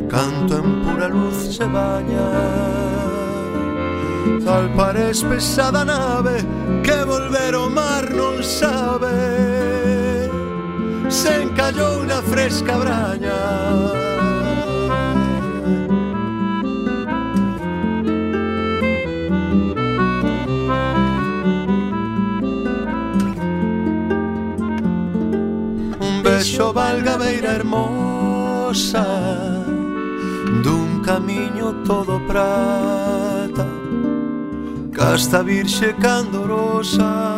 [0.08, 2.28] Canto en pura luz se baña.
[4.44, 6.38] Tal parece pesada nave
[6.82, 9.37] que volver o mar non sabe
[11.18, 13.40] se encallou na fresca braña.
[26.08, 29.04] Un beso valga beira hermosa
[30.62, 33.66] dun camiño todo prata
[34.92, 37.37] casta virxe candorosa.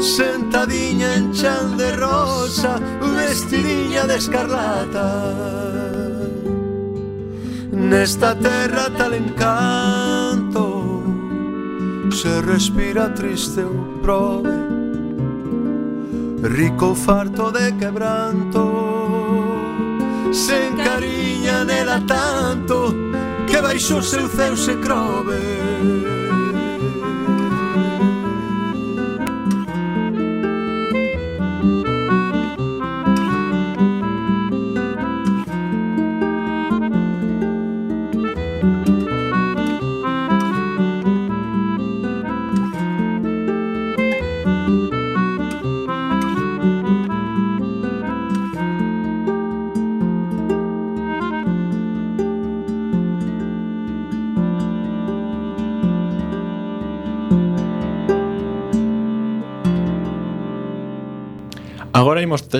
[0.00, 2.78] Sentadiña en chan de rosa
[3.16, 5.34] Vestidiña de escarlata.
[7.72, 11.02] Nesta terra tal encanto
[12.10, 14.54] Se respira triste un prove.
[16.42, 18.62] Rico farto de quebranto
[20.32, 22.94] Se encariña nela tanto
[23.48, 26.17] Que baixo seu ceu se crove.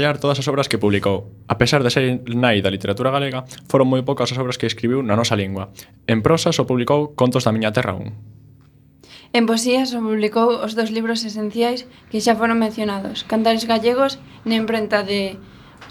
[0.08, 1.28] ollar todas as obras que publicou.
[1.48, 5.04] A pesar de ser nai da literatura galega, foron moi poucas as obras que escribiu
[5.04, 5.68] na nosa lingua.
[6.08, 9.36] En prosa só publicou Contos da miña terra 1.
[9.36, 14.16] En poesía só publicou os dous libros esenciais que xa foron mencionados, Cantares Gallegos
[14.48, 15.36] na imprenta de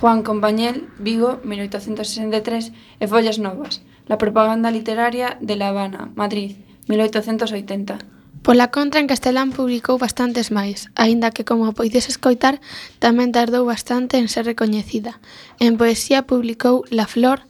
[0.02, 6.58] Juan Compañel, Vigo, 1863, e Follas Novas, La propaganda literaria de La Habana, Madrid,
[6.90, 8.17] 1880.
[8.44, 12.64] Pois Pola contra, en castelán publicou bastantes máis, aínda que, como poides escoitar,
[13.04, 15.20] tamén tardou bastante en ser recoñecida.
[15.60, 17.44] En poesía publicou La Flor,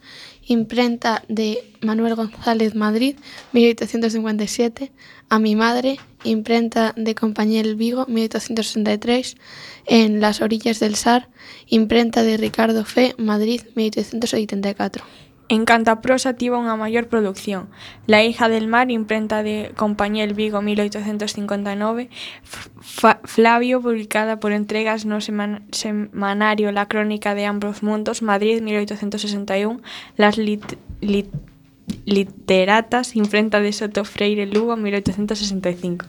[0.48, 3.14] imprenta de Manuel González Madrid,
[3.52, 4.90] 1857,
[5.28, 9.36] A mi madre, imprenta de Compañel Vigo, 1863,
[9.86, 11.28] en Las orillas del Sar,
[11.66, 15.04] imprenta de Ricardo Fe, Madrid, 1884.
[15.50, 17.72] En canto a prosa tivo unha maior produción:
[18.04, 22.10] La hija del mar, imprenta de Compañel Vigo (1859),
[23.24, 29.80] Flavio, publicada por entregas no semanario La crónica de ambos mundos, Madrid (1861),
[30.20, 31.32] Las lit lit
[32.04, 36.04] literatas, imprenta de Soto Freire Lugo (1865).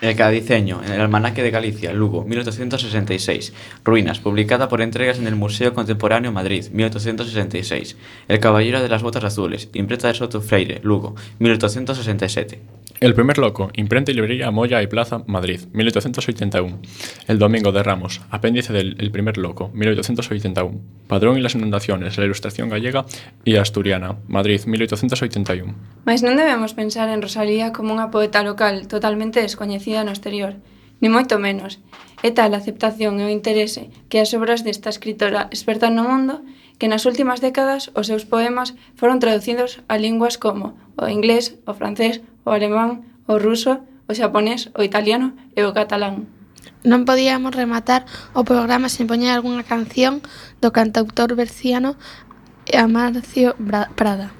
[0.00, 3.52] El Cadiceño, en el Almanaque de Galicia, Lugo, 1866.
[3.84, 7.96] Ruinas, publicada por entregas en el Museo Contemporáneo Madrid, 1866.
[8.26, 12.79] El Caballero de las Botas Azules, imprenta de Soto Freire, Lugo, 1867.
[13.00, 16.80] El primer loco, imprenta y librería Moya y Plaza, Madrid, 1881.
[17.28, 20.78] El Domingo de Ramos, apéndice del el primer loco, 1881.
[21.08, 23.06] Padrón y las inundaciones, la ilustración gallega
[23.46, 26.04] e asturiana, Madrid, 1881.
[26.04, 30.60] Mas non debemos pensar en Rosalía como unha poeta local totalmente descoñecida no exterior,
[31.00, 31.80] ni moito menos.
[32.20, 36.44] É tal a aceptación e o interese que as obras desta escritora experta no mundo
[36.80, 41.76] que nas últimas décadas os seus poemas foron traducidos a linguas como o inglés, o
[41.76, 46.24] francés, o alemán, o ruso, o xaponés, o italiano e o catalán.
[46.80, 50.24] Non podíamos rematar o programa sen poñer algunha canción
[50.64, 52.00] do cantautor berciano
[52.72, 53.52] Amarcio
[53.92, 54.32] Prada,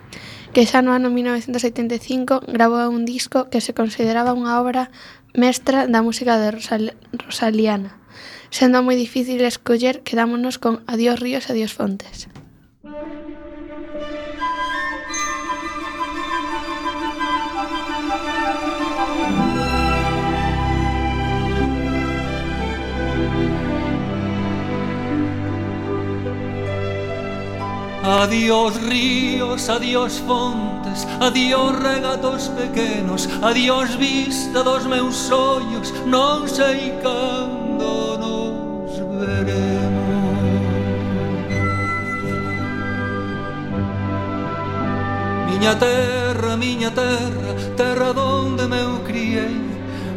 [0.57, 4.89] que xa no ano 1975 gravou un disco que se consideraba unha obra
[5.37, 8.00] mestra da música de Rosal Rosaliana.
[8.51, 12.27] Sendo moi difícil escoller, quedámonos con Adiós ríos, adiós fontes.
[28.03, 37.60] Adiós ríos, adiós fontes, adiós regatos pequenos, adiós vista dos meus ollos, non sei cando.
[45.61, 49.61] Miña terra, miña terra, terra donde me eu criei.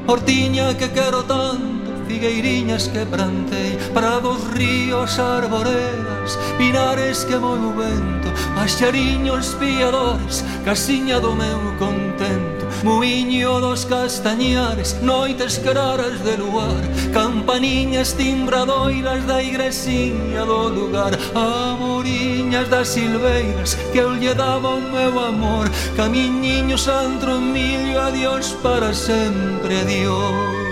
[0.08, 3.76] Hortiña que quero tanto, figueiriñas que plantei.
[3.94, 8.30] Prados, ríos, arboredas, pinares que moi o vento.
[8.56, 12.64] Paxariños piadores, casiña do meu contento.
[12.82, 16.84] Muiño dos castañares, noites claras de luar.
[17.12, 21.12] Campaniñas timbradoiras da igresiña do lugar.
[21.36, 25.70] Amorín camiñas das silveiras que eu lle daba o meu amor.
[25.96, 30.64] Camiñinho santro milio, adiós para sempre, Dios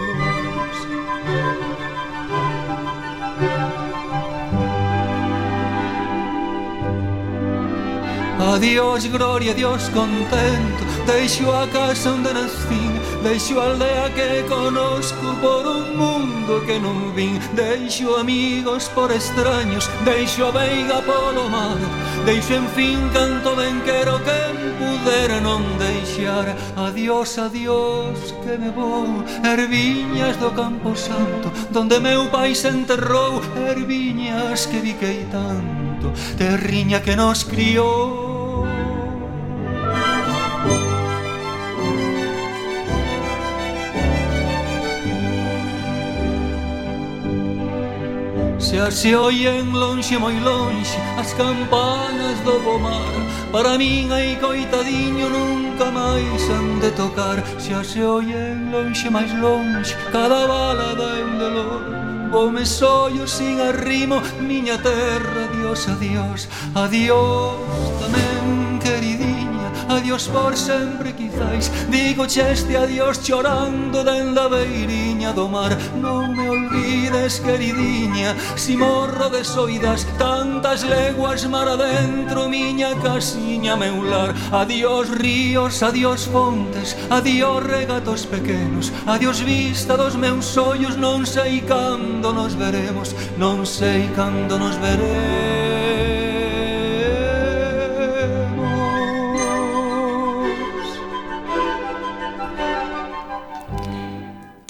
[8.54, 10.84] Adiós gloria, adiós contento.
[11.06, 17.14] Deixo a casa onde nacín Deixo a aldea que conozco por un mundo que non
[17.14, 17.38] vin.
[17.54, 21.78] Deixo amigos por extraños, deixo a veiga polo mar.
[22.26, 24.42] Deixo en fin canto ben quero que
[24.82, 26.50] pudera non deixar.
[26.74, 29.22] Adiós, adiós, que me vou.
[29.46, 33.38] Erviñas do Campo Santo, donde meu pai se enterrou.
[33.70, 36.10] Erviñas que viquei tanto,
[36.42, 38.31] terriña que nos criou.
[48.72, 53.12] Xa se oyen lonxe moi lonxe as campanas do pomar
[53.52, 57.44] Para min aí coitadiño nunca máis han de tocar.
[57.60, 61.84] Se se oyen lonxe máis lonxe cada balada da un dolor
[62.32, 66.48] Vome sollo sin arrimo, miña terra, adiós, adiós.
[66.74, 67.60] Adiós
[68.00, 75.72] tamén, queridinha, adiós por sempre quizáis Digo cheste adiós chorando den labeiri camiña do mar
[76.02, 84.34] Non me olvides, queridiña Si morro de soidas Tantas leguas mar adentro Miña casiña meular.
[84.52, 92.34] Adiós ríos, adiós fontes Adiós regatos pequenos Adiós vista dos meus ollos Non sei cando
[92.34, 95.71] nos veremos Non sei cando nos veremos.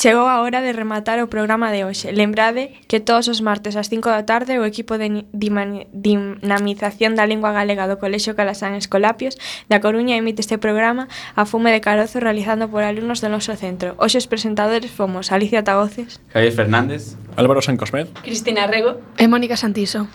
[0.02, 2.10] Chegou a hora de rematar o programa de hoxe.
[2.10, 7.54] Lembrade que todos os martes ás 5 da tarde o equipo de dinamización da lingua
[7.54, 9.38] galega do Colexio Calasán Escolapios
[9.70, 11.06] da Coruña emite este programa
[11.38, 13.94] a fume de carozo realizando por alumnos do noso centro.
[14.02, 20.10] Hoxe os presentadores fomos Alicia Tagoces, Javier Fernández, Álvaro Sancosmed, Cristina Rego e Mónica Santiso.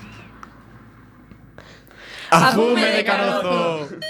[2.35, 4.03] ¡A fume de carozo!